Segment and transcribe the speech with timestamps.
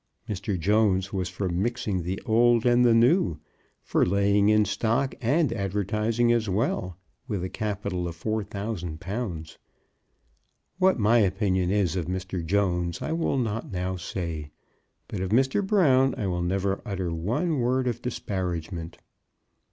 [0.27, 0.59] Mr.
[0.59, 3.37] Jones was for mixing the old and the new,
[3.83, 9.57] for laying in stock and advertising as well, with a capital of 4,000_l_!
[10.79, 12.43] What my opinion is of Mr.
[12.43, 14.49] Jones I will not now say,
[15.07, 15.63] but of Mr.
[15.63, 18.97] Brown I will never utter one word of disparagement.